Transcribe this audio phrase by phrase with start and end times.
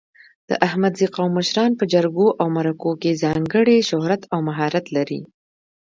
[0.49, 5.19] د احمدزي قوم مشران په جرګو او مرکو کې ځانګړی شهرت او مهارت لري.